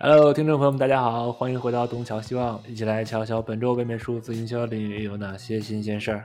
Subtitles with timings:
[0.00, 6.24] Hello，听众朋友们，大家好，欢迎回到东瞧西望，一起来瞧瞧本周北美数字营销领域有哪些新鲜事儿。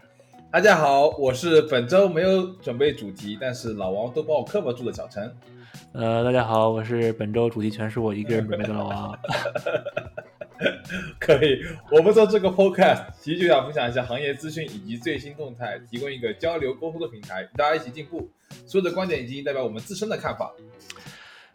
[0.52, 5.36] 大家好，我是本周没有准备主题，但是老王都帮我 cover 住的小陈。
[5.92, 9.20] 呃，大家好，我是本周主题全是我一个人准备的老王。
[11.20, 11.60] 可以，
[11.90, 18.30] 我们做这个 podcast 其实就想分享一下行业资讯以及最新动态，提供一个交流沟通的平台，大家一起进步。
[18.68, 20.54] 所有的观点已经代表我们自身的看法。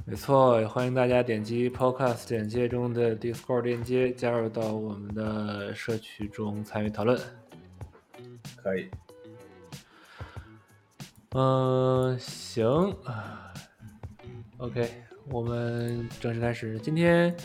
[0.09, 7.21] 没错，也欢迎大家点击 podcast 简介中的 Discord 链接，加入到我们的社区中参与讨论。
[8.57, 8.89] 可以。
[11.33, 12.67] 嗯，行
[13.05, 13.53] 啊。
[14.57, 14.91] OK，
[15.27, 16.79] 我们正式开始。
[16.79, 17.37] 今天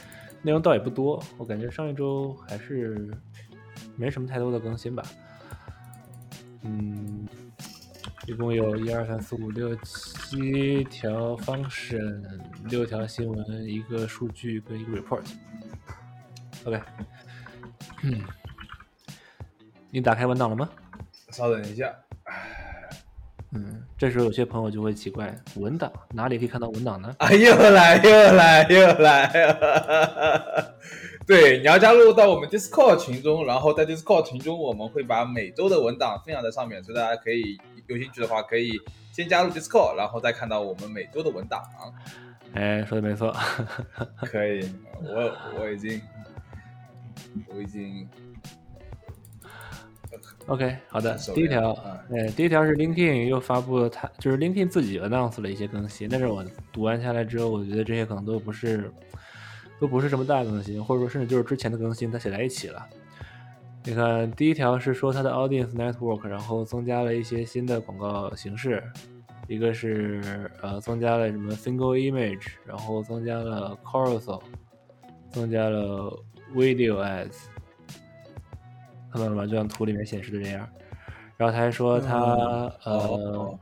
[0.41, 3.13] 内容倒也不多，我感觉上一周还是
[3.97, 5.03] 没什么太多的更新吧。
[6.61, 7.27] 嗯，
[8.25, 12.23] 一共有一二三四五六七条 function，
[12.69, 15.23] 六条新闻，一个数据跟一个 report。
[16.63, 16.81] OK，
[18.03, 18.21] 嗯，
[19.89, 20.69] 你打开文档了吗？
[21.31, 21.93] 稍等一下。
[23.51, 27.13] 嗯，这时候有些朋友就会奇怪，文档哪里可以看到文档呢？
[27.19, 29.29] 啊，又来又来又来！
[31.27, 37.57] 对，你要加入到我们 Discord 群中，然后在 Discord 群中，我们会把每周的文档分享在上面，所以大家可以
[37.87, 38.79] 有兴趣的话，可以
[39.11, 41.61] 先加入 Discord，然后再看到我们每周的文档。
[42.53, 43.33] 哎，说的没错，
[44.21, 44.69] 可以，
[45.01, 46.01] 我我已经
[47.47, 48.07] 我已经。
[50.47, 51.71] OK，好的，第一条，
[52.11, 58.91] 哎，第一条是 LinkedIn 又发布了，它就是 LinkedIn 自己 announce 了一些更新，但是我读完下来之后，我觉得这些可能都不是，
[59.83, 62.87] 都不是什么大更新，或者说甚至就是之前的更新，它写在一起了。
[63.83, 68.81] 你看，第一条是说它的 Audience Network，然后增加了一些新的广告形式，
[69.45, 74.41] 一个是呃增加了什么 Single Image，然后增加了 Carousel，
[75.29, 76.17] 增加了
[76.55, 77.47] Video Ads。
[79.11, 79.45] 看到了吗？
[79.45, 80.65] 就像图里面显示的这样。
[81.35, 82.17] 然后他还说他
[82.85, 83.59] 呃，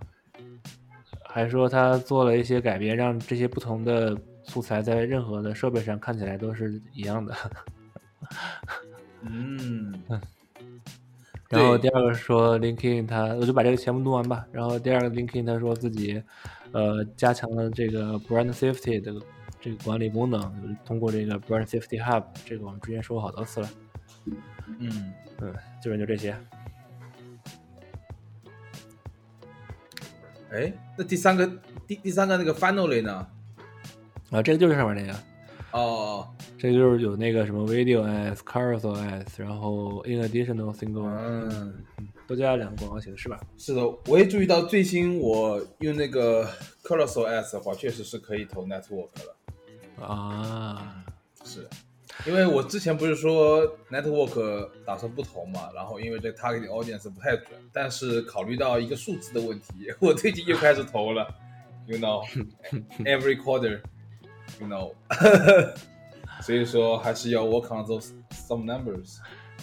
[1.23, 4.15] 还说他做了一些改变，让这些不同的
[4.51, 7.33] 素材在任何的设备上看起来都是一样的。
[9.23, 9.93] 嗯。
[11.47, 14.45] 然后第二个说 LinkedIn，他我就把这个全部读完吧。
[14.51, 16.21] 然后第二个 LinkedIn，他说自己
[16.73, 19.13] 呃加强了这个 Brand Safety 的
[19.61, 23.69] 这个管理功能，通过这个 Brand Safety Hub，这个我们之前说过好多次了。
[24.79, 25.13] 嗯。
[25.39, 26.35] 嗯，基本就这些。
[30.51, 31.49] 哎，那第三个
[31.87, 33.25] 第第三个那个 finally 呢？
[34.31, 35.19] 啊，这个就是上面那个。
[35.71, 36.27] 哦，
[36.57, 41.73] 这个就是有那个什么 video as carousel as，然后 in additional single，嗯，
[42.27, 43.39] 都加了两个广告形是吧？
[43.57, 46.45] 是的，我也注意到最新我用那个
[46.83, 50.05] carousel as 的话，确实是可以投 network 了。
[50.05, 51.05] 啊，
[51.45, 51.67] 是。
[52.27, 61.33] 因为我之前不是说 network 打算不投嘛，然后因为这 target audience 不太准，但是考虑到一个数字的问题， 我最近又开始投了
[61.87, 63.37] ，you know，every
[64.59, 64.91] quarter，you know，
[66.41, 69.17] 所以说还是要 work on those some numbers。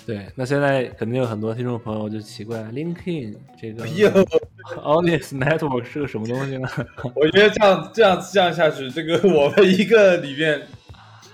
[0.07, 3.85] 对，那现在肯定有很多听众朋友就奇怪，LinkedIn 这个
[4.83, 6.69] audience network 是个什么东西呢？
[7.15, 10.67] 我觉得这样这样这样下去，这个我们一个里面。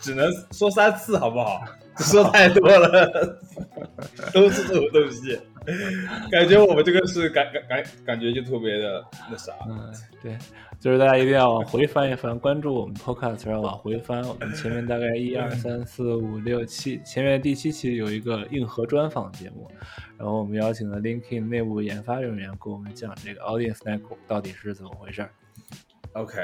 [0.01, 1.65] 只能说三次好不好？
[1.97, 3.39] 说太多了，
[4.35, 5.41] 都是这种东西，
[6.31, 9.53] 感觉我们这个是感感感感觉就特别的那啥。
[9.69, 9.93] 嗯，
[10.23, 10.37] 对，
[10.79, 19.71] 就是大家一定要往回翻一翻，关注我们 Podcast，然后往回翻，我们前面大概一二三四五六七，前面第七期有一个硬核专访节目，
[20.19, 25.27] 然后我们邀请了 LinkedIn 内部研发人员给我们讲这个 Audience Network 到底是怎么回事。
[26.13, 26.35] OK。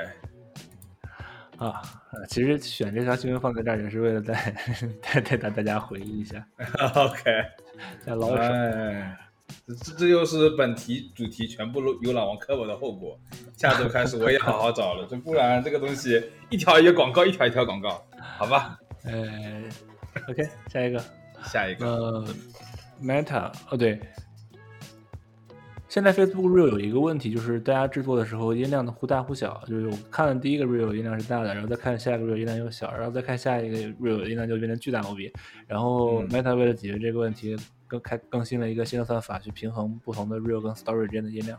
[1.58, 1.82] 啊，
[2.26, 4.54] 其实选这条新闻放在这儿也是为了带
[5.02, 6.42] 带带大大家回忆一下。
[6.96, 7.20] OK，
[8.04, 8.42] 在老手，
[9.84, 13.18] 这这又是本题主题全部由老王 cover 的后果。
[13.56, 18.04] 下周开始我也好好找了，这不然这个东西一条一个广告，一条一条广告，
[18.38, 18.78] 好吧？
[19.04, 19.62] 呃
[20.28, 21.02] ，OK，下一个，
[21.44, 22.24] 下一个，呃
[23.02, 24.00] ，Meta，哦对。
[25.90, 29.60] 现在 Facebook Real 有一个问题，就是大家制作的时候音量的忽大忽小。
[29.66, 35.32] 就是我看了第一个 Real 音量是大的，然后再看下一个 Real 音量又小，然后再看下一个 Real 音量就变成巨大无比。
[35.66, 37.56] 然后 Meta 为了解决这个问题，
[37.88, 41.58] 更开更新了一个新的算法，去平衡不同的 Real 跟 Story 之间的音量。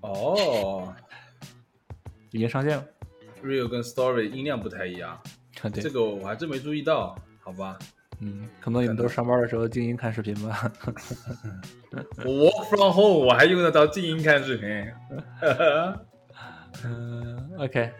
[0.00, 0.94] 哦，
[2.30, 2.84] 已经上线了。
[3.44, 5.20] Real 跟 Story 音量不太一样，
[5.60, 7.78] 对，这个我还真没注意到，好吧。
[8.20, 10.72] 嗯，可能你们都是上班的时候静音看视频吧。
[12.24, 14.68] 我 work from home，我还用得到静音看视频。
[16.84, 17.90] 嗯，OK。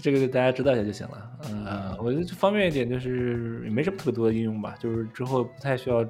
[0.00, 1.30] 这个大家知道一下就行了。
[1.64, 6.02] 呃，我觉得方便一点，就是也没什么特别多的应用吧，就是之后不太需要。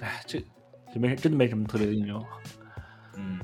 [0.00, 0.42] 哎，这
[0.92, 2.24] 这没真的没什么特别的应用。
[3.16, 3.38] 嗯。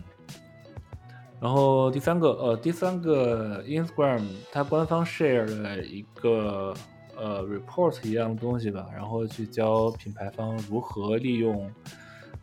[1.41, 6.75] 然后第三个，呃，第三个 Instagram 它官方 share 了一个
[7.17, 11.71] 呃 report 一样的东西吧，然后去教品牌方如何利用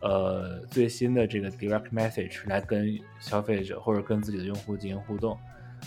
[0.00, 5.38] 呃最新的这个 direct message 来跟消费者或者跟自己的用户进行互动。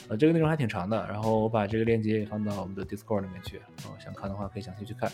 [0.09, 5.09] 呃，这个内容还挺长的，然后我把这个链接也放到我们的 Discord 里面去，呃，想看的话可以详细去看。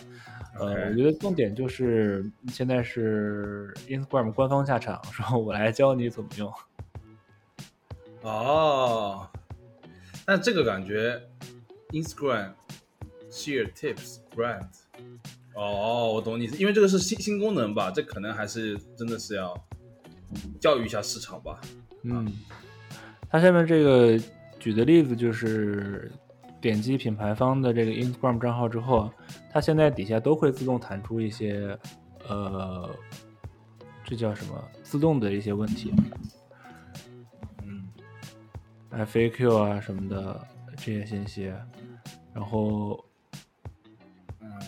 [0.58, 6.52] 呃，我觉得重点就是现在是 Instagram 官方下场，说我来教你怎么用。
[8.22, 9.28] 哦，
[10.26, 11.22] 那这个感觉
[11.90, 12.50] ，Instagram
[13.32, 14.68] share tips brand，
[15.54, 19.56] 哦，我懂你因为这个是新新功能吧，这可能还是真的是要
[20.60, 21.58] 教育一下市场吧。
[22.02, 22.30] 嗯，
[23.30, 24.22] 它下面这个
[24.60, 26.12] 举的例子就是，
[26.60, 29.10] 点击品牌方的这个 Instagram 账号之后，
[29.50, 31.78] 它现在底下都会自动弹出一些，
[32.28, 32.90] 呃，
[34.04, 34.62] 这叫什么？
[34.82, 35.92] 自动的一些问题。
[37.62, 37.88] 嗯
[38.92, 40.46] FAQ 啊什么的
[40.76, 41.50] 这些信息，
[42.34, 43.02] 然后，
[44.42, 44.60] 嗯，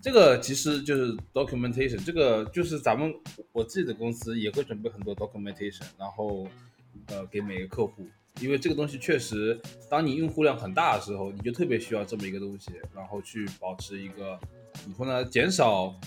[0.00, 3.12] 这个其实就是 documentation，这个就是咱们
[3.52, 6.46] 我自己的公司也会准备很多 documentation，然后
[7.06, 8.06] 呃给每个客户，
[8.40, 14.38] 因为这个东西确实，当你用户量很大的时候，你就特别需要这么一个东西，然后去保持一个
[14.74, 15.98] 怎么说呢，减少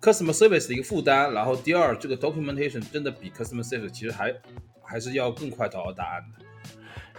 [0.00, 4.34] customer service 的一个负担，然后第二，这个 documentation 真的比 customer service 其实还
[4.82, 6.44] 还是要更快找到答案的。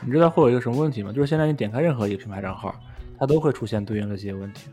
[0.05, 1.11] 你知道会有一个什么问题吗？
[1.11, 2.75] 就是现在你点开任何一个品牌账号，
[3.17, 4.67] 它都会出现对应的这些问题。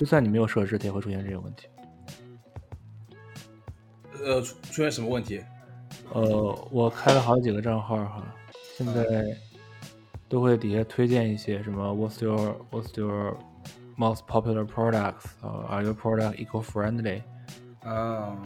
[0.00, 1.68] 就算你没有设置，它也会出现这个问题。
[4.24, 5.44] 呃，出出现什么问题？
[6.14, 8.34] 呃，我开了好几个账号哈，
[8.78, 9.36] 现在
[10.26, 13.36] 都会底下推荐一些什么 What's your What's your
[13.98, 15.26] most popular products？
[15.42, 17.20] 呃，Are your product eco-friendly？
[17.82, 18.40] 啊，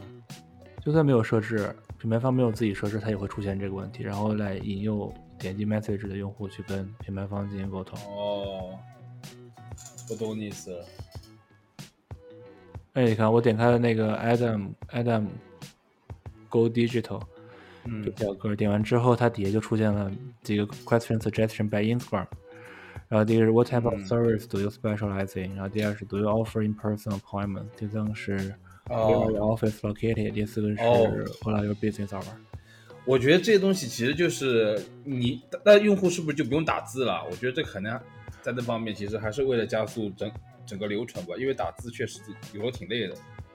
[0.84, 1.72] 就算没有设置。
[2.00, 7.96] 品牌方没有自己设置，它也会出现这个问题，然后来引诱点击 message 的用户去跟品牌方进行沟通。
[8.12, 8.76] 哦，
[10.10, 10.84] 我懂你意思了。
[12.94, 15.26] 哎，你看我点开了那个 Adam Adam
[16.48, 17.20] Go Digital
[17.84, 20.10] 嗯，这表格，点完之后，它底下就出现了
[20.42, 22.26] 几个 question suggestion by Instagram。
[23.08, 25.54] 然后第一个是 What type of service do you specialize in？
[25.54, 27.66] 然后第二是 Do you offer in-person appointment？
[27.76, 28.54] 第三个是。
[28.86, 30.32] Where your office located？
[30.32, 30.76] 第四个是
[31.42, 32.26] What are your business hours？
[33.06, 37.24] 我觉得这些东西其实就是你，那用户是不是就不用打字了？
[37.30, 37.98] 我觉得这可能
[38.42, 40.30] 在这方面其实还是为了加速整
[40.66, 42.20] 整个流程吧，因为打字确实
[42.52, 43.14] 有时候挺累的。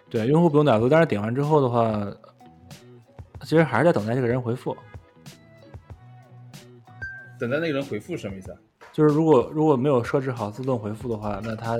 [0.09, 2.11] 对，用户不用打字，但是点完之后的话，
[3.41, 4.75] 其实还是在等待这个人回复。
[7.39, 8.57] 等待那个人回复什么意思啊？
[8.91, 11.77] 就是如果如果没有设置好自动回复的话，那他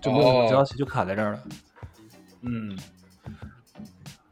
[0.00, 1.42] 就没有消息就卡在这儿了。
[2.42, 2.78] 嗯，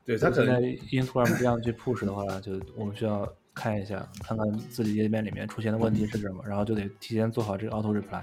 [0.05, 8.23] 对他可能 Instagram 这样去 push 的话，就我们需要看一下，看看自己页面里面出现的问题是什么，然后就得提前做好这个 auto reply。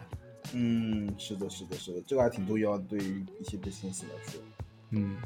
[0.54, 4.42] 嗯，是的，是的，是的，这个还挺重要，对于一些 business 来说。
[4.92, 5.18] 嗯，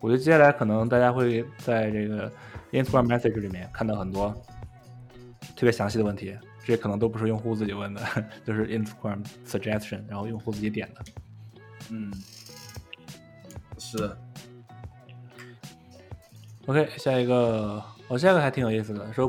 [0.00, 2.30] 我觉得接下来可能大家会在这个
[2.72, 4.30] Instagram message 里面看到很多
[5.54, 8.02] 特别详细的问题，这可能都不是用户自己问的，
[8.44, 11.04] 就是 Instagram suggestion，然后用户自己点的。
[11.90, 12.12] 嗯，
[13.78, 14.10] 是。
[16.66, 19.28] OK，下一个，哦，下一个还挺有意思的，说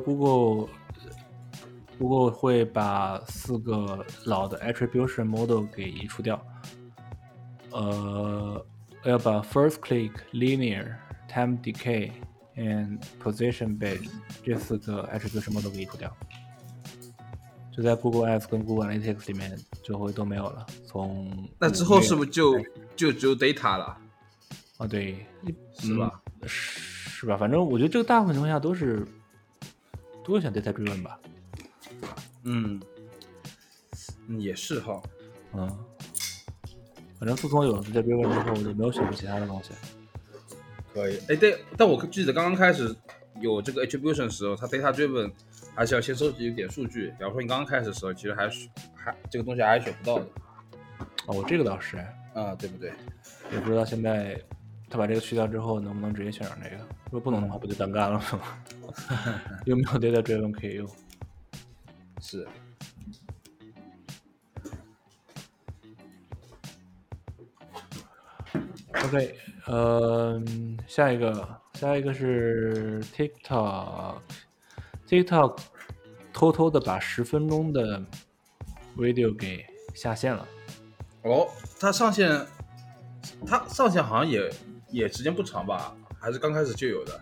[1.98, 6.46] Google，Google 会把四个老的 attribution model 给移除掉，
[7.72, 8.66] 呃，
[9.04, 10.96] 要把 first click、linear、
[11.28, 12.12] time decay
[12.56, 14.10] and position based
[14.44, 16.16] 这四个 attribution model 给移除掉。
[17.72, 20.66] 就在 Google Ads 跟 Google Analytics 里面就会都没有了。
[20.88, 22.60] 从那之后是不是就
[22.96, 23.96] 就只有 data 了？
[24.78, 25.26] 啊，对，
[25.80, 26.20] 是吧？
[26.48, 27.38] 是吧？
[27.38, 29.08] 反正我觉得这个大部分情况下都是
[30.24, 31.20] 都会选 data driven 吧。
[32.48, 32.82] 嗯，
[34.40, 35.02] 也是哈。
[35.54, 35.68] 嗯，
[37.20, 39.72] 反正自从有了 data 追问之后，我就没有选择其他的东西。
[40.94, 41.18] 可以。
[41.30, 42.96] 哎，对，但我记得刚刚开始
[43.42, 45.32] 有这个 attribution 的时候，它 data driven。
[45.76, 47.14] 还是要先收集一点数据。
[47.20, 50.26] 比如说，你刚刚开始的时候，其实还是还这个东西还是选不到的。
[51.28, 51.98] 哦，这个倒是
[52.34, 52.92] 啊，对不对？
[53.52, 54.42] 也不知道现在
[54.90, 56.78] 他把这个去掉之后，能不能直接选上这个？
[57.12, 58.58] 如果不能的话，不就单干了吗？
[59.66, 60.90] 有没有 data driven 可以用？
[62.30, 62.46] 是。
[69.06, 70.44] OK，呃，
[70.86, 74.18] 下一个，下一个是 TikTok。
[75.08, 75.58] TikTok
[76.34, 78.04] 偷偷的把十分钟的
[78.98, 79.66] video 给
[79.96, 80.46] 下线了。
[81.22, 81.48] 哦，
[81.80, 82.46] 它上线，
[83.46, 84.54] 它上线好像也
[84.90, 85.96] 也时间不长吧？
[86.20, 87.22] 还是刚开始就有的？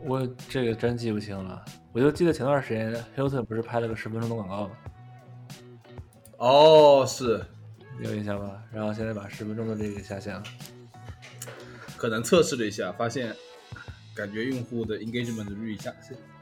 [0.00, 1.62] 我这个真记不清了，
[1.92, 4.70] 我就记得前段时间 Hilton 不是拍了个十分钟的广告吗？
[6.38, 7.44] 哦，是
[8.00, 8.62] 有印象吧？
[8.72, 10.42] 然后现在把十分钟的这个下线了，
[11.96, 13.34] 可能测试了一下，发现
[14.14, 15.92] 感觉用户的 engagement 率下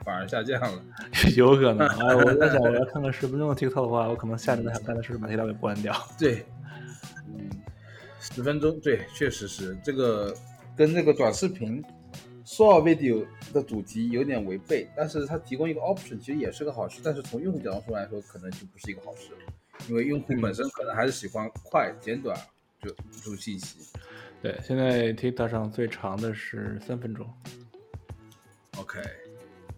[0.05, 0.83] 反而下降了，
[1.37, 1.87] 有可能。
[1.87, 5.95] 哎，我在想， 我要看看十分钟的 TikTok 的话，我可能下面的想干的是把 TikTok 给关掉。
[6.17, 6.47] 对，
[7.27, 7.51] 嗯，
[8.21, 10.33] 十分钟，对，确实是这个
[10.77, 11.85] 跟那个短视频。
[12.51, 17.01] Short video 的主题有点违背，但是它提供一个 option，其实也是个好事。
[17.01, 19.31] 但是从用户角度来说，可能就不是一个好事，
[19.89, 22.37] 因为用户本身可能还是喜欢快、简短
[22.83, 22.91] 就
[23.23, 23.93] 就信息。
[24.43, 27.25] 对，现在 TikTok 上最长的是三分钟。
[28.79, 28.99] OK，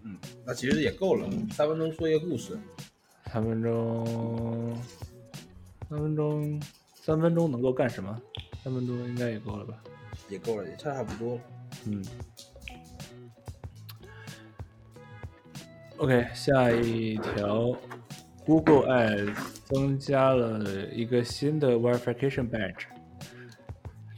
[0.03, 2.59] 嗯，那其实也够了，三分钟说一个故事。
[3.31, 4.75] 三分钟，
[5.91, 6.63] 三分钟，
[6.95, 8.19] 三分钟能够干什么？
[8.65, 9.75] 三分钟应该也够了吧？
[10.31, 11.41] 也够了，也差差不多了。
[11.85, 12.03] 嗯。
[16.03, 17.73] OK，下一条
[18.45, 22.87] ，Google Ads 增加了一个新的 Verification Badge。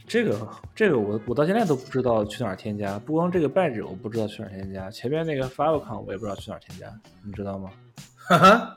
[0.07, 2.97] 这个，这个我我到现在都不知道去哪儿添加。
[2.97, 6.91] 不光这个 Badge 我不知道去哪儿添加，前面那个 Favicon 我也不知道去哪儿添加，
[7.23, 7.69] 你知道吗？
[8.15, 8.75] 哈哈，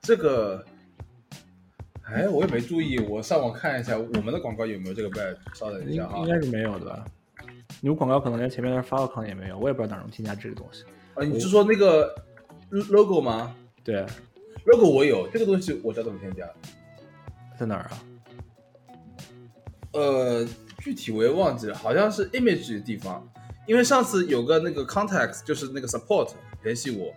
[0.00, 0.64] 这个，
[2.04, 5.36] 哎，我也没注意，我上网看一下我们的广告有没有这个 Badge。
[5.52, 7.04] 稍等一下哈，应该是没有的吧？
[7.82, 10.82] 你们广告可能连前面的 Favicon 也没有，我也不知道哪能添加这个东西。
[11.16, 12.14] 啊，你是说那个
[12.70, 13.54] logo 吗？
[13.82, 14.04] 对
[14.66, 16.48] ，logo 我有这个东西，我知道怎么添加，
[17.58, 18.02] 在哪儿啊？
[19.92, 20.46] 呃，
[20.78, 23.26] 具体我也忘记了，好像是 image 的地方。
[23.66, 26.30] 因为上次有个那个 context，就是那个 support
[26.62, 27.12] 联系我，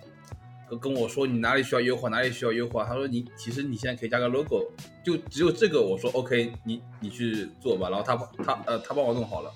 [0.70, 2.86] 跟跟我说你哪里需要优化，哪里需要优化。
[2.86, 4.72] 他说你其实你现在可以加个 logo，
[5.04, 5.80] 就只有这个。
[5.80, 7.90] 我说 OK，你你去做吧。
[7.90, 9.52] 然后他他呃他帮我弄好了。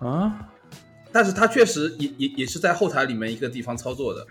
[0.00, 0.52] 啊？
[1.16, 4.26] 但是他确实也也也是在后台里面一个地方操作的，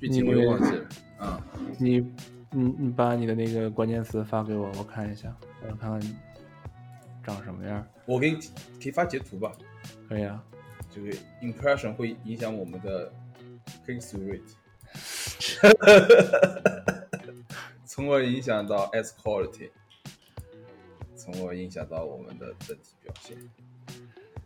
[0.00, 0.88] 具体我也忘记了。
[1.18, 1.38] 啊，
[1.78, 2.00] 你
[2.50, 5.36] 你你把你的那个关键词发给我，我看一下，
[5.68, 6.00] 我看看
[7.22, 7.86] 长什么样。
[8.06, 8.38] 我给你
[8.82, 9.52] 可以发截图吧？
[10.08, 10.42] 可以啊。
[10.88, 13.12] 就是 impression 会影响我们的
[13.86, 14.54] click through rate，
[17.84, 19.68] 从而影响到 s quality，
[21.14, 23.36] 从而影响到我们的整体表现。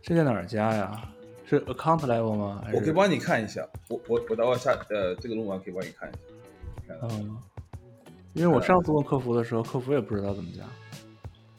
[0.01, 1.09] 这在哪儿加呀？
[1.49, 2.63] 是 account level 吗？
[2.71, 6.93] 我可以帮你看一下，我我我等会下呃这个论文可以帮你看一下。
[7.01, 7.37] 嗯，
[8.33, 10.63] 因为我上次问客服的时候，客服也不知道怎么加。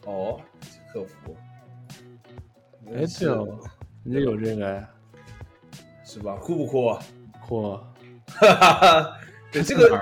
[0.09, 0.39] 哦，
[0.93, 1.35] 客服。
[2.87, 3.59] 哎，对哦，
[4.03, 4.89] 你这有这个呀？
[6.05, 6.35] 是吧？
[6.35, 6.97] 酷不酷？
[7.45, 7.73] 酷。
[8.27, 9.17] 哈哈哈。
[9.51, 10.01] 对，这个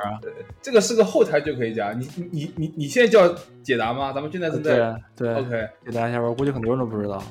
[0.62, 1.94] 这个是个后台就可以加。
[1.94, 3.28] 你你你你你现在叫
[3.64, 4.14] 解答吗？
[4.14, 6.28] 咱们现在正在对 OK 解答一下吧。
[6.28, 7.24] 我估计很多人都不知道。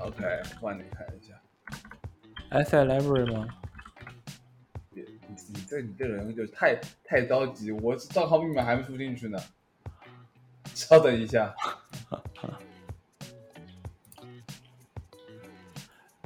[0.00, 0.24] OK，
[0.60, 1.06] 帮你看。
[1.06, 1.32] S
[2.50, 3.48] I library 吗？
[4.90, 5.02] 你
[5.48, 9.38] 你这你这人就太太着急，我账号密码还没输进去呢。
[10.74, 11.54] 稍等一下，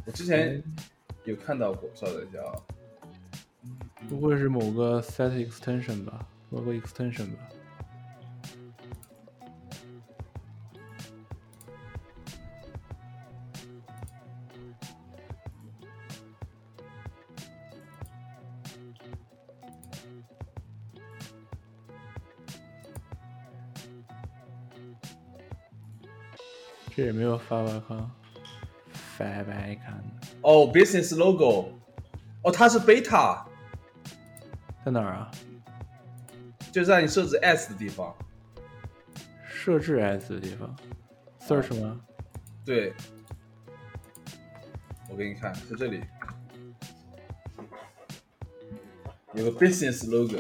[0.05, 0.63] 我之前
[1.25, 2.53] 有看到过，稍等一下啊。
[4.09, 6.27] 不会是某个 set extension 吧？
[6.49, 7.49] 某个 extension 吧？
[27.01, 28.11] 这也没有发外康，
[28.93, 29.99] 发外康。
[30.43, 31.73] 哦，business logo，
[32.43, 33.43] 哦，它是 beta，
[34.85, 35.31] 在哪儿啊？
[36.71, 38.15] 就在你设置 s 的地方。
[39.49, 40.77] 设置 s 的地方
[41.41, 41.99] ，search 吗？
[42.67, 42.93] 对，
[45.09, 46.03] 我给你看，在这里
[49.33, 50.37] 有个 business logo。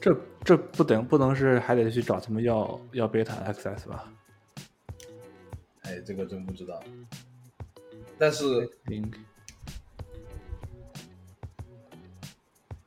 [0.00, 0.16] 这
[0.46, 4.12] 这不等不能是还得去找他们要要 beta access 吧？
[5.82, 6.80] 哎，这个真不知道。
[8.16, 8.70] 但是，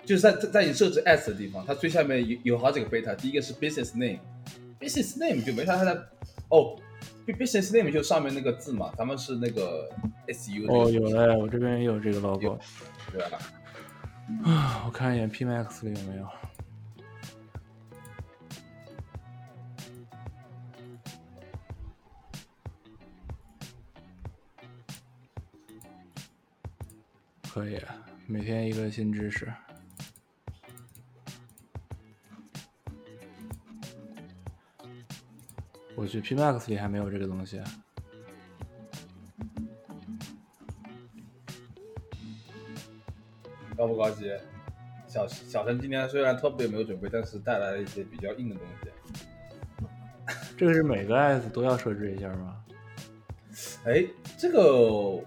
[0.06, 3.14] 就是在在你设置 s 的地方，它最下面有有好几个 beta。
[3.14, 5.92] 第一个是 business name，business name 就没啥太大
[6.48, 6.80] 哦
[7.28, 9.90] ，business name 就上面那个字嘛，咱们是那个
[10.30, 10.66] su。
[10.72, 12.58] 哦，有了，我这边也有这个 logo，
[13.12, 13.38] 对吧？
[14.46, 16.26] 啊， 我看一眼 Pmax 里有没有。
[27.52, 27.78] 可可以，
[28.28, 29.52] 每天一个新知识。
[35.96, 37.62] 我去 P Max 里还没有这个东西。
[43.76, 44.32] 高不高级？
[45.08, 48.90] 小小陈今天虽然 Top 也没有准备，但是带来了一些比较硬的东西。
[50.56, 52.64] 这个是每个 S 都要设置一下吗？
[53.86, 54.06] 哎，
[54.38, 55.22] 这个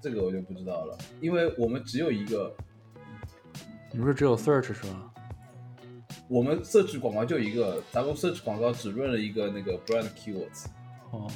[0.00, 2.54] 这个我就不知道了，因为我们只有一个。
[3.92, 5.10] 你不是只有 Search 是吗？
[6.28, 10.66] 我们 Search 广告就一个，咱们 Search 广告只润了一个那个 Brand Keywords。
[11.10, 11.30] 哦。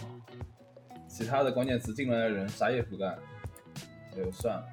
[1.09, 3.19] 其他的关键词进来的人啥也不干，
[4.17, 4.65] 就算了。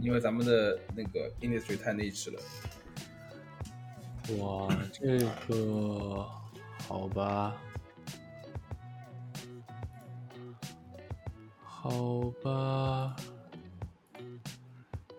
[0.00, 2.40] 因为咱们的那个 industry 太 niche 了。
[4.38, 6.26] 哇，这个
[6.88, 7.56] 好吧，
[11.82, 13.16] 好吧，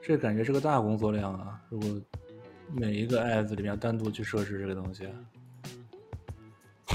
[0.01, 1.62] 这感觉是个大工作量啊！
[1.67, 2.01] 如果
[2.72, 5.05] 每一个 ads 里面单独去设置这个东西，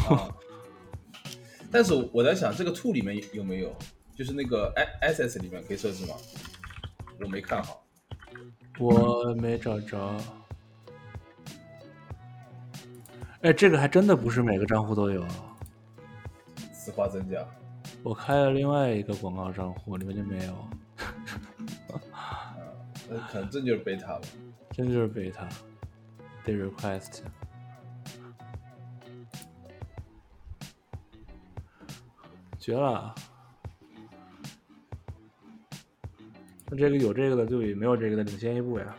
[0.08, 0.34] 啊，
[1.70, 3.70] 但是我在想，这个 tool 里面有没有，
[4.16, 4.72] 就是那个
[5.02, 6.14] s s 里面可以设置吗？
[7.20, 7.84] 我没看好，
[8.78, 10.16] 我没找着。
[13.42, 15.26] 哎，这个还真的不是每个账户都有。
[16.72, 17.46] 此话怎讲？
[18.02, 20.68] 我开了另外一个广告账户，里面就没有。
[23.08, 24.22] 那可能这就是 beta 吧。
[24.70, 25.48] 真就是 beta。
[26.44, 27.22] d request。
[32.58, 33.14] 绝了！
[36.70, 38.94] 那这个有这个的就比没有这个的领先一步呀。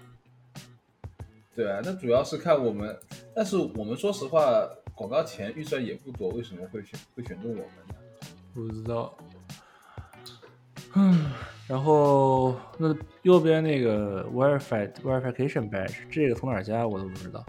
[1.55, 2.97] 对啊，那主要是看我们，
[3.35, 7.95] 但是我们说实话，广告钱预算也不多，为什么会选会选中我们呢？
[8.53, 9.17] 不知道。
[10.95, 11.31] 嗯，
[11.67, 17.45] 然后那右边那个 verified verification badge 这个从哪加我都不知道。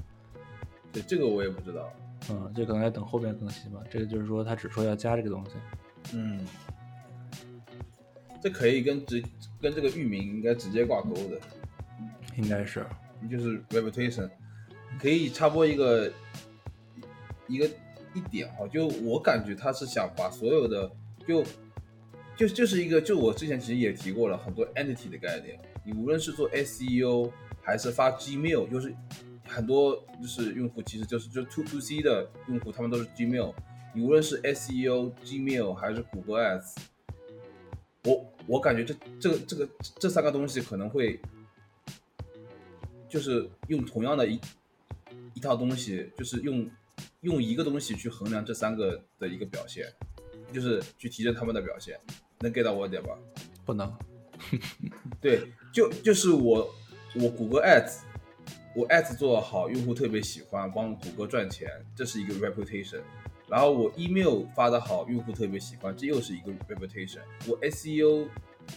[0.92, 1.92] 对，这个我也不知道。
[2.30, 3.80] 嗯，这可能要等后边更新吧。
[3.90, 5.52] 这个就是说他只说要加这个东西。
[6.14, 6.46] 嗯。
[8.42, 9.22] 这可以跟直
[9.60, 11.38] 跟这个域名应该直接挂钩的，
[12.36, 12.86] 应该是，
[13.30, 14.30] 就是 reputation，
[14.98, 16.10] 可以插播一个
[17.46, 17.68] 一个
[18.14, 20.90] 一点哈，就我感觉他是想把所有的
[21.26, 21.44] 就
[22.36, 27.30] 就就是一个就我之前其实也提过了很多 entity 的概念，你无论是做 SEO
[27.62, 28.94] 还是发 Gmail，就是
[29.46, 33.54] 很多就是用户其实就是就 to to C 的用户他们都是 Gmail，
[33.94, 36.76] 你无论是 SEO Gmail 还是谷歌 Ads。
[38.04, 39.68] 我我感觉这这个这个
[39.98, 41.20] 这三个东西可能会，
[43.10, 44.40] 就是用同样的一
[45.34, 46.66] 一套东西，就是用
[47.22, 49.86] 用一个东西去衡量这三个的一个表现，
[50.52, 51.98] 就是去提升他们的表现，
[52.40, 53.18] 能 get 到我点吧？
[53.64, 53.92] 不能。
[55.20, 56.74] 对，就就是我
[57.16, 57.98] 我谷歌 ads，
[58.74, 63.02] 我 ads 做的好，用户特别喜欢，帮谷歌赚钱，这是一个 reputation。
[63.46, 67.20] 然后我 email 发的好，用户特别喜欢，这又是一个 reputation。
[67.46, 68.28] 我 SEO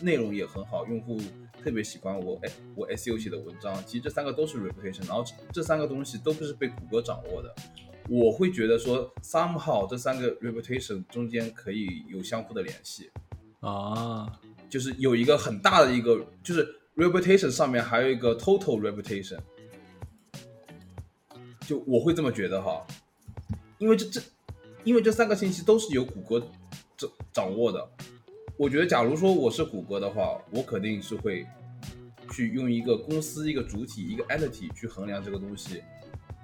[0.02, 1.22] 内容也很好，用户
[1.64, 5.08] 特别喜欢我，哎，我 SEO 写的文章，其实这三个都是 reputation。
[5.08, 7.56] 然后这三个东西都不是被谷歌掌握的，
[8.10, 13.10] 我会觉得说 somehow 这三个 reputation 中间可以有相互的联系。
[13.60, 14.40] 啊，
[14.70, 19.40] 就是有一个很大的一个，就是 reputation 上面还有一个 total reputation，
[21.62, 22.86] 就我会这么觉得哈，
[23.78, 24.22] 因为这这。
[24.86, 26.46] 因为这三个信息都是由谷歌
[26.98, 27.90] 掌掌握的，
[28.58, 31.48] 我觉得，假如说我是谷歌的话，我肯定是会
[32.30, 35.82] 去用一个公司、一个主体、一个 entity 去衡量这个东西，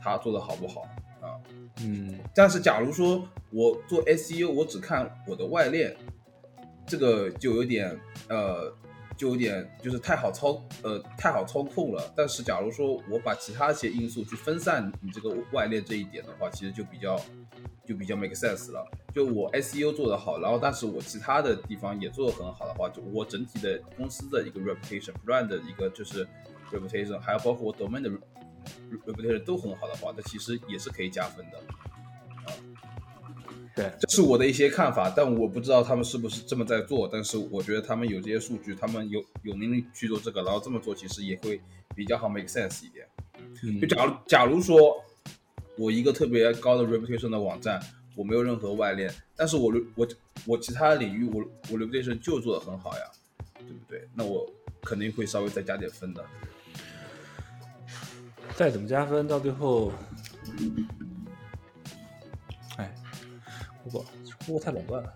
[0.01, 0.87] 它做的好不好
[1.21, 1.39] 啊？
[1.81, 2.19] 嗯。
[2.35, 5.95] 但是，假如说我做 SEO，我只看我的外链，
[6.85, 8.73] 这个就有点呃。
[9.19, 17.19] 就有点就是太好操呃太好操控了，但是假如说我把其他一些因素去分散你这个外链这一点的话，其实就比较
[17.85, 18.89] 就比较 make sense 了。
[19.13, 26.25] 就我 SEO 做得好，然后但是我其他的地方也做得很好的话，就我整体的公司的一个 reputation brand 的一个就是
[26.71, 28.09] reputation，还有包括我 domain 的
[29.05, 31.61] reputation 都很好的话，那其实也是可以加分的。
[33.75, 37.07] 对，这是我的一些看法，但我不知道他们是不是这么在做。
[37.07, 41.61] 但是我觉得他们有这些数据，他们有有能力去做这个，然后这么做其实也会
[41.95, 43.07] 比较好 make sense 一点。
[43.79, 45.01] 就假如假如说
[45.77, 47.81] 我一个特别高的 reputation 的网站，
[48.15, 50.07] 我没有任何外链，但是我我
[50.45, 53.03] 我其他领域我我 reputation 就做的很好呀，
[53.59, 54.09] 对不对？
[54.13, 56.25] 那我肯定会稍微再加点分的。
[58.59, 59.89] 再怎么加分，到最后。
[62.75, 62.93] 哎
[63.81, 64.05] 不过，
[64.45, 65.13] 不过太垄断了。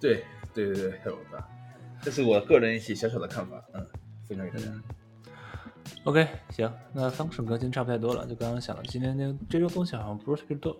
[0.00, 0.24] 对，
[0.54, 1.44] 对对对，太垄断。
[2.00, 3.60] 这是我个人一些小小的看法。
[3.74, 3.84] 嗯，
[4.28, 4.72] 分享给大家。
[6.04, 10.74] OK，行，那 function 更新差不太多了，就刚刚想的，今天那这周东西好像不是特别多。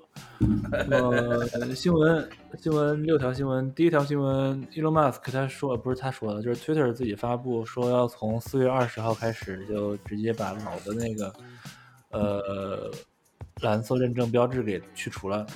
[0.90, 11.34] 呃，新闻新闻六条新闻，第一条新闻，Elon Musk 他说不是他说的，就是 Twitter 自己发布说要从四月二十号开始就直接把老的那个
[12.10, 12.90] 呃
[13.60, 15.46] 蓝色认证标志给去除了。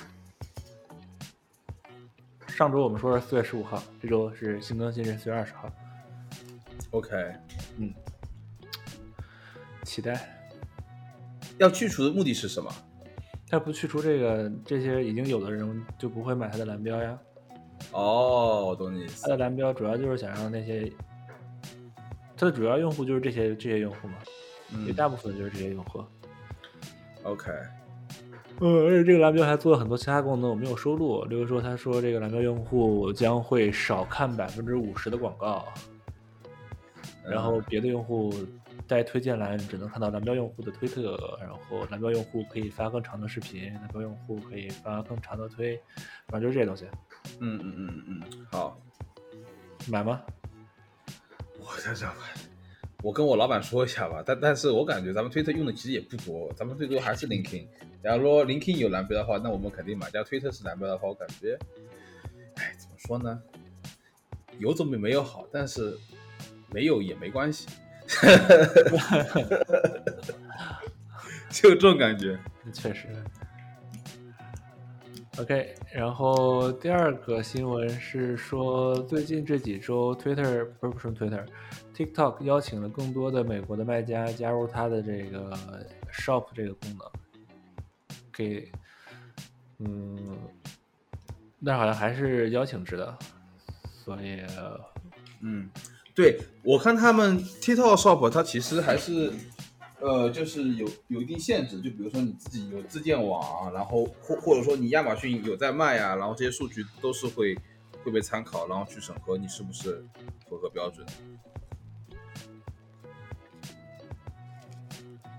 [2.47, 5.67] 上周我们说是四月十五号，这周是新更新是四月二十号。
[6.91, 7.09] OK，
[7.77, 7.91] 嗯。
[9.93, 10.19] 期待
[11.59, 12.73] 要去除的目的是什么？
[13.47, 17.15] 他不去除这个，这些已经有的人就不会买他的蓝标呀。
[17.91, 19.21] 哦，我懂你意思。
[19.21, 20.91] 他的蓝标主要就是想让那些，
[22.35, 24.15] 他的主要用户就是这些这些用户嘛，
[24.73, 26.03] 嗯，大部分就是这些用户。
[27.21, 27.51] OK，
[28.61, 31.23] 嗯，而且这个蓝标还做了很多其他功能，我没有收录。
[31.25, 35.67] 例如说，他说这个蓝标用户将会少看百分之五十的广告，
[37.29, 38.33] 然后别的用户。
[38.87, 45.79] 在推荐栏只能看到蓝标用户的推特，然后蓝标用户可以发更长的视频，蓝标用户可以发更长的推，
[46.27, 46.85] 反正就是这些东西。
[47.39, 48.79] 嗯嗯嗯嗯嗯，好，
[49.87, 50.21] 买吗？
[51.59, 52.23] 我想想吧，
[53.01, 54.21] 我跟我老板说一下吧。
[54.25, 57.65] 但但是我感觉咱们推特用的其实也不多，咱们最多还是 LinkedIn。
[58.03, 60.11] 假如说 LinkedIn 有蓝标的话，那我们肯定买。
[60.11, 61.57] 假如推特是蓝标的话，我感觉，
[62.55, 63.41] 哎，怎么说呢？
[64.59, 65.97] 有总比没有好，但是
[66.69, 67.67] 没有也没关系。
[71.49, 72.37] 就这种感觉，
[72.73, 73.07] 确实。
[75.37, 85.57] OK，然后第二个新闻是说，最近这几周，Twitter 不是不是 Twitter，TikTok 邀请了更多的美国的卖家加入它的这个
[86.11, 87.11] Shop 这个功能，
[88.31, 88.71] 给，
[89.79, 90.37] 嗯，
[91.59, 93.17] 那好像还是邀请制的，
[94.05, 94.43] 所以，
[95.41, 95.67] 嗯。
[96.15, 99.33] 对我看他们 TikTok Shop，它其实还是，
[99.99, 101.81] 呃，就是有有一定限制。
[101.81, 107.57] 就比如说你自己有自建网，然后或或者说你亚马逊有在卖啊，然后这些数据都是会
[108.03, 110.05] 会被参考，然后去审核你是不是
[110.47, 111.03] 符合标准。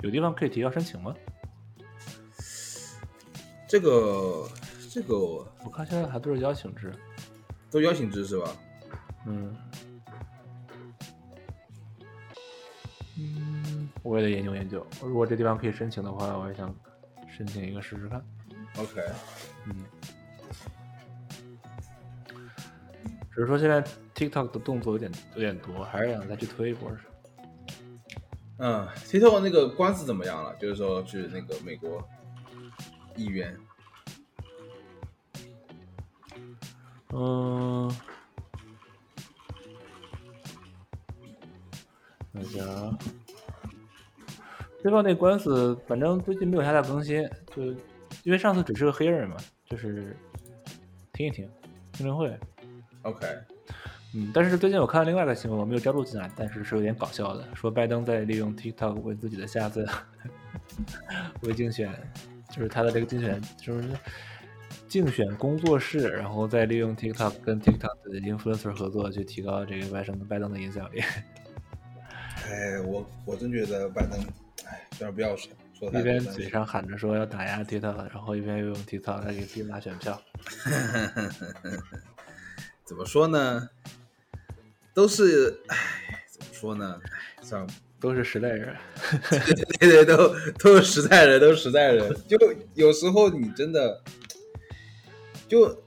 [0.03, 1.15] 有地方可以提交申请吗？
[3.69, 4.49] 这个
[4.91, 6.93] 这个我看现在还都是邀请制，
[7.71, 8.57] 都邀请制是吧？
[9.27, 9.57] 嗯。
[14.05, 14.87] 我也得研究研究。
[15.03, 16.73] 如果这地方可以申请的话，我也想
[17.27, 18.25] 申请一个试试看。
[18.77, 19.01] OK，
[19.67, 19.75] 嗯，
[23.33, 23.83] 只是说现在
[24.15, 26.91] TikTok 的动作有点有点多，还是想再去推一波。
[28.59, 30.55] 嗯，TikTok 那个官司怎么样了？
[30.57, 32.07] 就是说去那个美国
[33.17, 33.59] 议员。
[37.17, 37.93] 嗯，
[42.33, 43.24] 等一
[44.85, 44.91] 下啊。
[44.91, 47.63] 对方那官司，反正最近没有太大更新，就
[48.23, 50.15] 因为上次只是个黑人嘛，就是
[51.13, 51.49] 听一听
[51.93, 52.39] 听证会。
[53.03, 53.27] OK，
[54.15, 59.87] 嗯，但是最近我看到另外一个新闻，我没有摘录进来，但是是有点搞笑的，说拜登在利用 TikTok 为自己的下次
[61.43, 61.91] 为竞选，
[62.51, 63.89] 就是他的这个竞选就是
[64.89, 71.01] 竞选工作室，然后再利用 TikTok 跟 TikTok 的 influencer 合作，去提高这个拜登拜登的影响力。
[72.47, 74.19] 哎，我我真觉得拜登。
[75.15, 75.53] 不要说，
[75.93, 80.21] 一边嘴上喊着说要打压 TikTok，然后一边又用 TikTok 来给自己拉选票。
[82.85, 83.69] 怎么说呢？
[84.93, 85.77] 都是，唉，
[86.31, 87.01] 怎么说呢？
[87.43, 88.77] 算了，都是时代人。
[89.81, 92.15] 对对，都都是时代人，都是时代人。
[92.29, 92.39] 就
[92.75, 94.01] 有时候你真的，
[95.49, 95.83] 就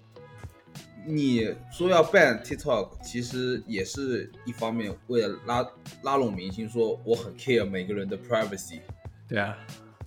[1.05, 5.65] 你说要 ban TikTok，其实也是一方面为了拉
[6.01, 8.81] 拉拢明星，说我很 care 每个人的 privacy。
[9.27, 9.57] 对啊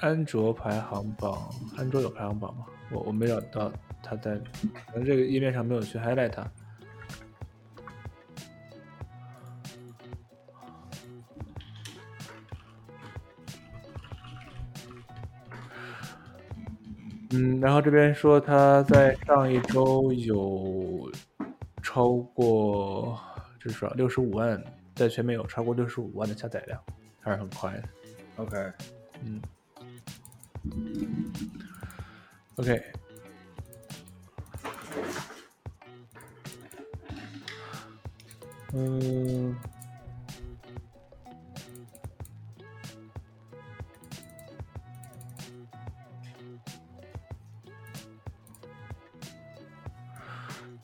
[0.00, 1.48] 安卓排行榜，
[1.78, 2.66] 安卓有排行榜吗？
[2.94, 4.36] 我我没找到它在，
[4.86, 6.48] 可能这个页面上没有去 highlight 它。
[17.36, 21.10] 嗯，然后这边说他在上一周有
[21.82, 23.18] 超过
[23.58, 24.62] 至少六十五万，
[24.94, 26.80] 在全美有超过六十五万的下载量，
[27.20, 27.82] 还是很快的。
[28.36, 28.72] OK，
[29.24, 29.42] 嗯
[32.56, 32.82] ，OK，
[38.72, 39.56] 嗯。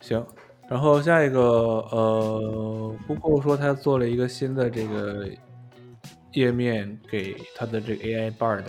[0.00, 0.26] 行，
[0.68, 5.28] 然后下一个，呃，Google 说他做了一个新的这个
[6.32, 8.64] 页面给他的这个 AI Bard，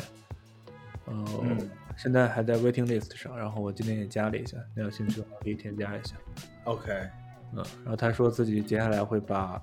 [2.02, 6.16] 现在还在 waiting list 上，然后我今天也加了一下，你有兴趣的话可以添加一下。
[6.64, 6.92] OK，
[7.54, 9.62] 嗯，然后他说自己接下来会把，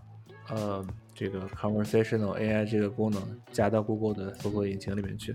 [0.51, 3.21] 呃，这个 conversational AI 这个功能
[3.51, 5.35] 加到 Google 的搜索引擎里面去。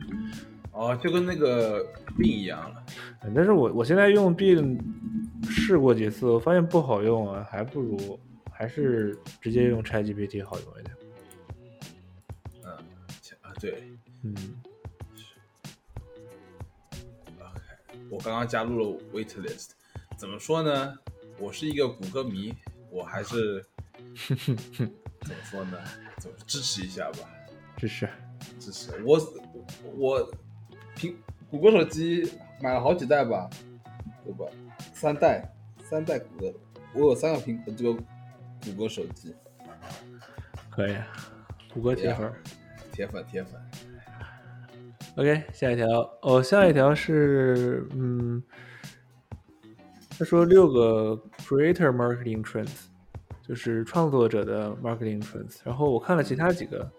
[0.72, 1.86] 哦，就跟那个
[2.18, 2.82] B 一样了。
[3.36, 4.56] 但是我我现在用 B
[5.50, 8.18] 试过几次，我发现不好用啊，还不如
[8.50, 10.96] 还是直接用 ChatGPT 好用一点。
[12.64, 12.72] 嗯，
[13.42, 13.84] 啊对，
[14.22, 14.34] 嗯。
[18.14, 19.70] 我刚刚加入了 Waitlist，
[20.16, 20.96] 怎么说呢？
[21.40, 22.54] 我是一个谷歌迷，
[22.92, 23.66] 我还是
[24.46, 25.80] 怎么说呢？
[26.20, 27.28] 怎么支持一下吧？
[27.76, 28.08] 支持，
[28.60, 29.20] 支持我
[29.96, 30.32] 我。
[30.96, 31.16] 苹
[31.50, 33.50] 谷歌手机买了好几代吧，
[34.24, 34.46] 对吧？
[34.94, 35.52] 三代，
[35.84, 36.54] 三代谷歌，
[36.94, 37.94] 我有三个苹这个
[38.64, 39.34] 谷歌手机，
[40.70, 40.96] 可以，
[41.74, 42.32] 谷歌铁粉，
[42.92, 43.60] 铁粉铁粉。
[45.16, 45.88] OK，下一条
[46.22, 48.42] 哦，下一条是嗯，
[50.18, 52.86] 他说六个 Creator Marketing Trends，
[53.48, 56.90] 就是创作者的 Marketing Trends，然后我看了其他几个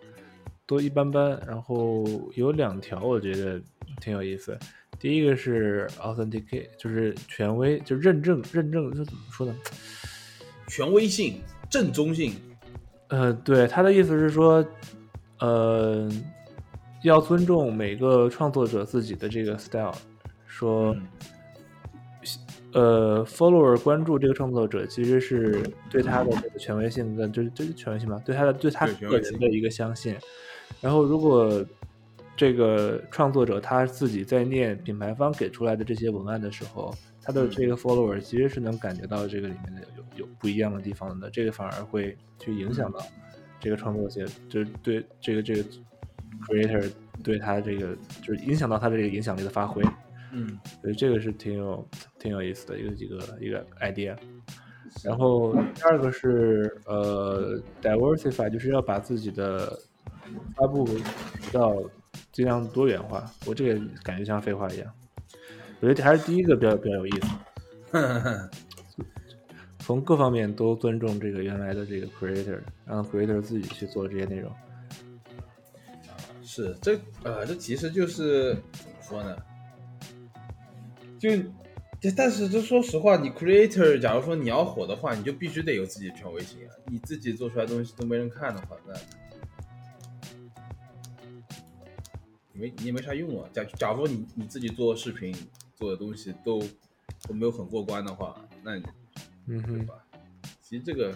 [0.67, 3.61] 都一般般，然后有两条我觉得。
[4.01, 4.59] 挺有意思，
[4.99, 9.55] 第一个是 authenticate，就是权威，就认证，认证这怎么说呢？
[10.67, 12.35] 权威性、正宗性。
[13.09, 14.67] 呃，对，他的意思是说，
[15.39, 16.11] 呃，
[17.05, 19.95] 要尊重每个创作者自己的这个 style，
[20.47, 20.97] 说，
[22.73, 30.17] 呃，follower 关注这个创作者，其实是对他的这个权威性的，就是就是权威性吧，对他的对他个人的一个相信。
[30.81, 31.63] 然后如果
[32.37, 42.99] 这个创作者他自己在念品牌方给出来的这些文案的时候，他的这个 follower 其实是能感觉到这个里面的有有不一样的地方的，这个反而会去影响到
[43.61, 45.65] 这个创作者，就是对这个这个
[46.43, 46.93] creator
[47.23, 49.83] 对他这个就是影响到他的这个影响力的发挥。
[50.33, 54.17] 嗯，所以这个是挺有挺有意思的一个几个一个 idea。
[55.03, 59.79] 然后第二个是呃 diversify，就是要把自己的
[60.57, 61.77] 发布渠道。
[62.31, 64.93] 尽量多元化，我这个感觉像废话一样。
[65.79, 68.51] 我觉得还是第一个比较比较有意思，
[69.79, 74.51] 从各方面都尊重这个原来的这个 creator，让 creator 自己去做这些内容。
[76.55, 79.37] 是这呃，这其实就是怎么说呢？
[81.19, 81.29] 就
[82.17, 86.71] 但是这说实话，你 creator 假如说你要火的话，你就必须得有自己的权威性啊！
[86.87, 88.95] 你自己做出来东西都没人看的话，那。
[92.53, 93.51] 没你也没啥用啊。
[93.53, 95.35] 假假如说你你自己做视频
[95.75, 96.63] 做的东西都
[97.27, 98.85] 都没有很过关的话，那你
[99.47, 99.95] 嗯哼，对吧？
[100.63, 101.11] 其实这个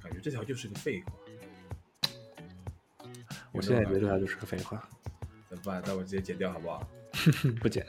[0.00, 1.12] 感觉这条就是个废话。
[3.60, 4.82] 我现在觉得这条就是个废话。
[5.50, 5.82] 怎么办？
[5.84, 6.88] 那我直接剪掉好不好？
[7.60, 7.84] 不剪。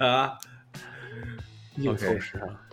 [0.00, 0.36] 啊。
[1.78, 2.66] 硬凑时啊。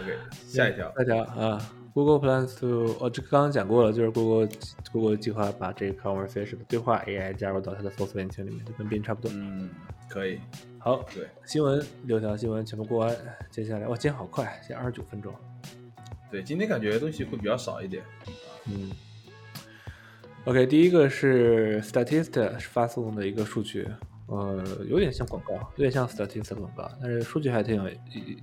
[0.00, 0.16] OK，
[0.48, 0.90] 下一条。
[0.96, 1.60] 下一条啊。
[1.92, 4.48] Google plans to，哦，这个刚刚讲过了，就是 Google
[4.92, 9.30] Google 计划把这个 conversation 的对话 AI 加入到它的搜索引擎里面，就跟 Bing 差不多。
[9.34, 9.68] 嗯，
[10.08, 10.40] 可以。
[10.78, 13.16] 好，对，新闻六条新闻全部过完，
[13.50, 15.34] 接下来，哇，今天好快，现在二十九分钟。
[16.30, 18.04] 对，今天感觉东西会比较少一点。
[18.66, 18.90] 嗯。
[20.46, 23.86] OK，第一个是 Statista 发送的一个数据，
[24.26, 27.90] 呃，有点像广告，有点像 Statista 广告，但是数据还挺有，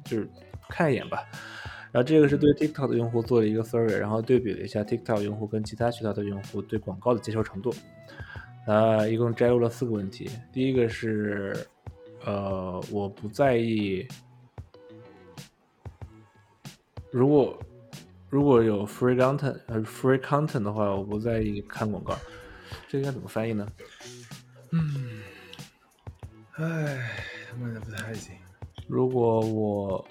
[0.05, 0.29] 就是
[0.69, 1.23] 看一眼吧。
[1.91, 7.73] 然后这个是对 TikTok 的用户做了一个 survey，然后对比了一下 TikTok 用户跟其他渠道的用户对广告的接受程度。
[8.67, 10.29] 啊，一共摘录了四个问题。
[10.53, 11.57] 第一个是，
[12.25, 14.07] 呃，我不在意，
[17.09, 17.57] 如果
[18.30, 22.18] 如果有 free content，呃，free content 的话，我不在意看广告。
[22.88, 23.66] 这应该怎么翻译呢？
[24.70, 25.22] 嗯，
[26.52, 27.10] 唉，
[27.60, 28.34] 妈的不太行。
[28.88, 30.08] 如果我，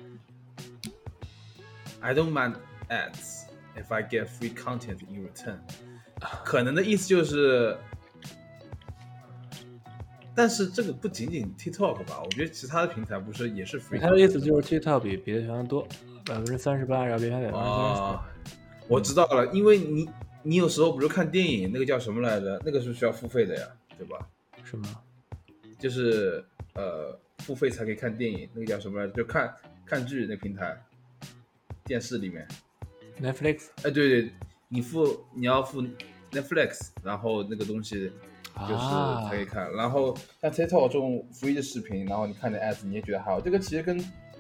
[1.99, 2.55] I don't mind
[2.89, 5.57] ads if I get free content in return。
[6.43, 7.77] 可能的意思就是，
[10.36, 12.20] 但是这个不仅仅 TikTok 吧？
[12.22, 13.98] 我觉得其他的平台不是也是 free。
[13.98, 15.88] 他的意思就是 TikTok 比别的平台多
[16.26, 17.56] 百分之三十八，然后别的百分之
[17.96, 18.56] 三十。
[18.86, 20.06] 我知道了，因为你
[20.42, 22.60] 你有时候不是看电影，那个叫什么来着？
[22.64, 24.28] 那个是需要付费的呀，对吧？
[24.62, 24.86] 什么？
[25.78, 26.44] 就是
[26.74, 29.12] 呃，付费才可以看电影，那个叫什么来着？
[29.14, 29.52] 就看
[29.86, 30.78] 看剧那平台，
[31.84, 32.46] 电视里面
[33.20, 33.68] ，Netflix。
[33.82, 34.30] 哎，对对，
[34.68, 35.82] 你付你要付
[36.30, 38.12] Netflix，然后那个东西
[38.60, 39.70] 就是可以看。
[39.74, 43.40] 然后像 TikTok 这种 free 的视频，然后你看点 ads，你也觉得还好。
[43.40, 43.98] 这个其实跟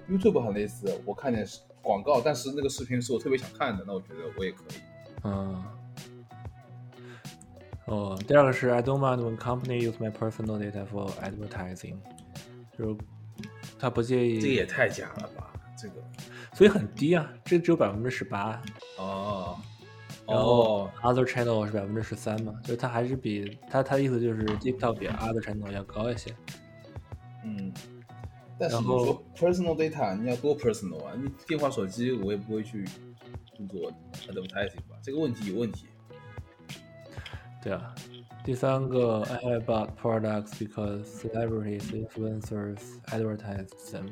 [0.08, 1.46] YouTube 很类似，我看点
[1.82, 4.78] 广告，但是那个视频是我特别想看的，那我觉得我也可以。
[5.24, 5.64] 嗯。
[7.86, 11.96] 哦，第二个是 I don't mind when company use my personal data for advertising，
[12.76, 12.96] 就是
[13.78, 14.40] 他不介意。
[14.40, 15.94] 这也太假了吧，这个，
[16.52, 18.60] 所以很低啊，这只有百分之十八。
[18.98, 19.56] 哦。
[20.26, 26.34] 然后 other channel 是百分之十三嘛，就是它还是比他他的意思就是 TikTok 比 other channel 要高一些。
[27.44, 27.72] 嗯。
[28.58, 31.12] 但是你说 personal data，你要多 personal 啊？
[31.14, 32.86] 你电话手机我也不会去
[33.68, 33.92] 做
[34.28, 34.96] advertising 吧？
[35.02, 35.86] 这个问题有问题。
[37.62, 37.94] 对啊，
[38.42, 44.06] 第三个，I have bought products because celebrities, influencers advertise them。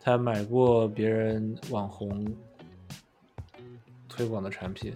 [0.00, 2.24] 他买过别人网红
[4.18, 4.92] 推广的产品，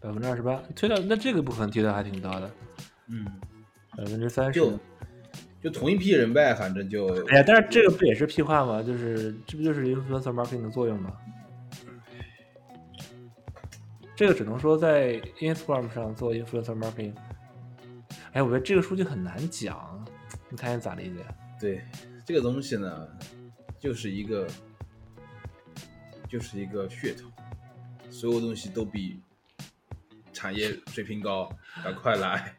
[0.00, 2.50] 百分之二十八，推到那这个部分提的还挺高的，
[3.08, 3.26] 嗯，
[3.94, 4.72] 百分之三十，就
[5.62, 8.82] 就同一批人呗，反正就，哎呀，但是这个不也是屁话吗？
[8.82, 11.12] 就是这不就是 influencer marketing 的作用吗？
[14.16, 17.12] 这个只能说在 Instagram 上做 influencer marketing。
[18.32, 20.02] 哎，我觉得这个数据很难讲，
[20.48, 21.22] 你看你咋理解？
[21.60, 21.82] 对，
[22.24, 23.08] 这个东西呢，
[23.78, 24.46] 就是一个，
[26.30, 27.28] 就是一个噱头，
[28.10, 29.20] 所有东西都比
[30.32, 31.50] 产业水平高，
[31.82, 32.54] 赶快来，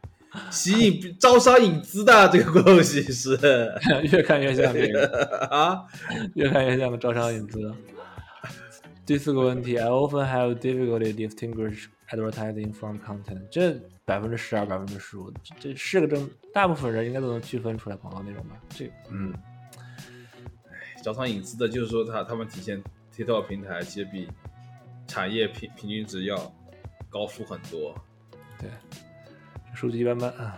[0.51, 3.38] 吸引招商引资的这个东西是
[4.12, 5.83] 越看越像这个 啊，
[6.35, 7.73] 越看越像个招商引资。
[9.05, 13.47] 第四个问题，I often have difficulty distinguish advertising from content。
[13.49, 13.73] 这
[14.05, 18.55] 百分之十二、百分之十五，这是个正，大部分人应该都能区分出来广告内容吧？
[18.69, 19.33] 这，嗯，
[20.67, 22.83] 哎，招商引资的，就是说他他们体现
[23.15, 24.27] TikTok 平台其实比
[25.10, 26.38] 产业平平均值要
[27.10, 27.93] 高出很多。
[28.58, 28.69] 对，
[29.74, 30.58] 数据一般般啊。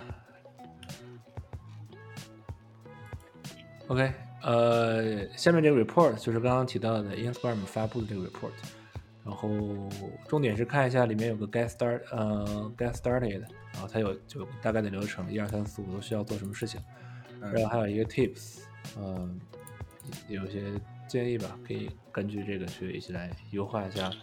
[3.87, 4.13] OK。
[4.43, 8.49] 呃，下面这个 report 就是刚刚提到的 Instagram 发布的这个 report，
[9.23, 9.47] 然后
[10.27, 16.81] 重点是看一下里面有个 get start，呃，get started，然后它有就大概的流程，一二三四五都需要做什么事情，
[17.39, 18.61] 然后还有一个 tips，
[18.97, 19.29] 呃，
[20.27, 20.73] 有些
[21.07, 24.15] 建议吧，可以根据这个去一起来优化一下这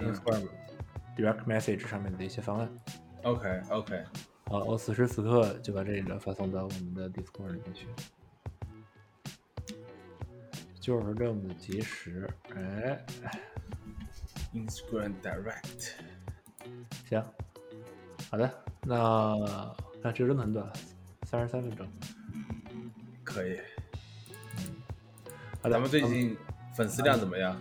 [0.00, 0.48] Instagram
[1.16, 2.70] direct message 上面的一些方案。
[3.22, 4.04] OK OK，
[4.46, 7.86] 好，我此时此刻就把这个发送到我们的 Discord 里面去。
[10.80, 13.04] 就是这么及时，哎
[14.54, 15.90] ，Instagram Direct，
[17.06, 17.22] 行，
[18.30, 19.36] 好的，那
[20.02, 20.72] 那这真的很短，
[21.24, 21.86] 三十三分钟，
[23.22, 23.60] 可以。
[25.62, 26.34] 好咱们最近
[26.74, 27.60] 粉丝量怎么样？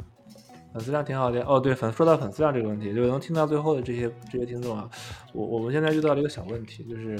[0.73, 1.59] 粉丝量挺好的哦。
[1.59, 4.89] 对，粉说到粉丝量这个问题，就能听到最后的这些这些听众啊，
[5.33, 7.19] 我我们现在遇到了一个小问题，就是。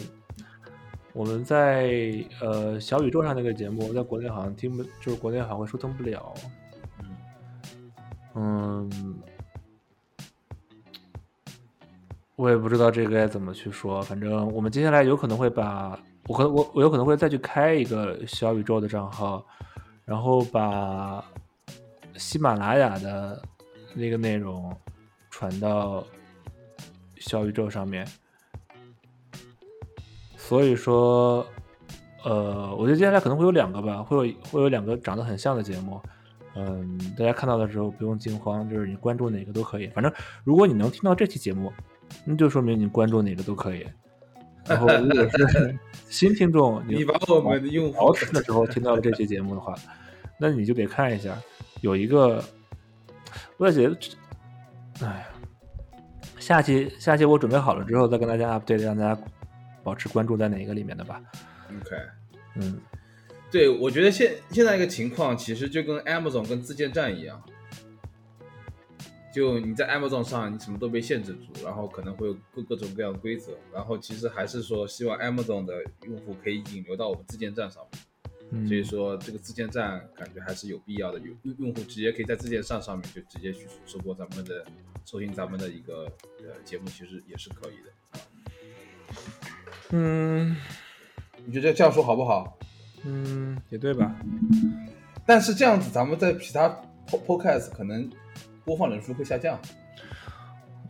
[1.12, 6.33] 我们在呃小宇宙上那个节目，在国内好像听不，就是国内好像会收听不了。
[8.35, 8.89] 嗯，
[12.35, 13.99] 我也不知道这个该怎么去说。
[14.03, 19.43] 反正我们接下来有可能会把，我可能我我有可能会再去开一个小宇宙的账号，
[20.05, 21.25] 然后把
[22.19, 23.41] 喜马拉雅的
[23.95, 24.75] 那个内容
[25.32, 26.05] 传到
[27.17, 28.08] 小宇宙上面。
[30.35, 31.46] 所以说，
[32.23, 36.02] 呃，我觉得接下来可能会有两个吧，会有会有两个长得很像的节目，
[36.56, 40.12] 嗯，大家看到的时候不用惊慌，就是你关注哪个都可以，反正
[40.44, 41.71] 如果你能听到这期节目，
[42.25, 43.85] 那就说明你关注哪个都可以。
[44.65, 45.79] 然后如果是
[46.10, 49.75] 新听众，你把我们的用户吃的时候听到了这期节目的话，
[50.39, 51.37] 那你就得看一下，
[51.82, 52.44] 有一个，
[53.58, 55.27] 我也觉得，哎呀，
[56.40, 59.21] 下期下期我准备好了之后再跟大家 update，让大家。
[59.82, 61.23] 保持关注在哪一个里面的吧
[61.69, 61.96] ？OK，
[62.56, 62.80] 嗯，
[63.50, 67.42] 对，我觉得现现在一个情况其实就跟 Amazon 跟自建站一样，
[69.34, 78.02] 就你在 Amazon 上，你什么都被限制住，然后可能会有各各种各样的规则，然后其实还是说希望 Amazon 的用户可以引流到我们自建站上面，
[78.67, 84.65] 所以说这个自建站感觉还是有必要的，用用用户直接可以在自建站上面就直接去收播咱们的
[85.06, 86.06] 收听咱们的一个
[86.39, 87.91] 呃节目，其实也是可以的。
[89.91, 90.56] 嗯，
[91.45, 92.58] 你觉得这样说好不好？
[93.04, 94.15] 嗯，也对吧？
[95.25, 96.69] 但是这样子，咱们在其他
[97.08, 98.10] podcast 可能。
[98.65, 99.60] 播放人数会下降，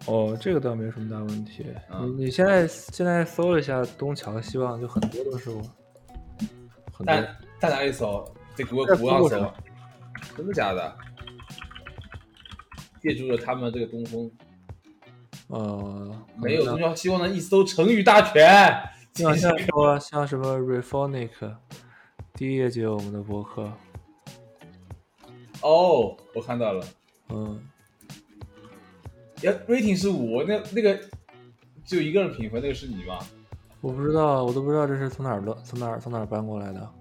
[0.05, 1.66] 哦，这个倒没什么大问题。
[2.01, 5.62] 你你现在现在搜一下东桥希望，就很多都是我。
[7.05, 8.26] 在在哪里搜？
[8.55, 8.97] 在谷歌上
[9.30, 9.53] 搜？
[10.38, 10.95] 真的假的？
[13.01, 14.32] 借助了他们这个东风。
[15.47, 18.47] 呃，没有东桥希望能一搜成语大全。
[19.16, 21.55] 像像说像什么 Refonic，
[22.34, 23.70] 第一页就有我们的博客。
[25.62, 26.86] 哦，我看到了。
[27.30, 27.62] 嗯，
[29.41, 30.97] 呀，rating 是五那那个
[31.84, 33.20] 就一个人评分，那个是你吗？
[33.82, 36.93] 我不知道，我都不知道这是从哪儿乱，从哪儿从哪儿搬过来的。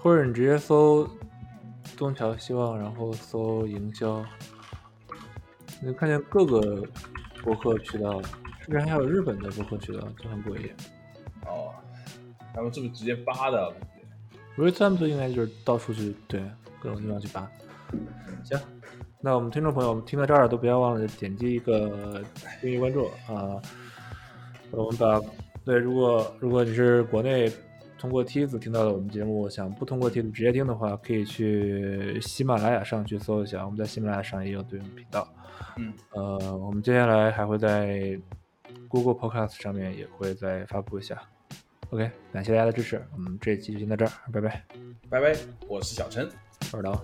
[0.00, 1.08] 或者你直接搜
[1.96, 4.24] 东桥希望，然后搜营销，
[5.82, 6.82] 你看见各个
[7.42, 8.22] 博客渠道，
[8.60, 10.70] 甚至还有日本的博客渠道，就很诡异。
[11.44, 11.74] 哦，
[12.54, 13.72] 他们是不是直接扒的
[14.56, 16.42] r a t i m e 应该就是到处去对
[16.80, 17.50] 各种地方去扒。
[18.44, 18.58] 行，
[19.20, 22.22] 那我们听众朋友，我们听到这儿都不要忘了点击一个
[22.60, 23.60] 订阅关注啊。
[24.70, 25.20] 我们把
[25.64, 27.50] 对，如果如果你是国内
[27.98, 35.28] 通过梯子听到了我们节目，想不通过梯子直接听的话，可以去喜马拉雅上去搜一下，我们在喜马拉雅上也有对应频道。
[35.76, 38.18] 嗯，呃，我们接下来还会在
[38.88, 41.20] Google Podcast 上面也会再发布一下。
[41.90, 44.64] OK，感谢大家的支持，我们这一期就先到这儿，拜拜，
[45.08, 45.36] 拜拜，
[45.66, 46.28] 我是小陈，
[46.72, 47.02] 二刀。